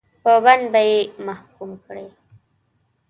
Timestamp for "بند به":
0.43-0.81